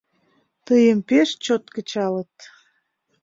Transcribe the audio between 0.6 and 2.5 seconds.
—Тыйым пеш чот кычалыт.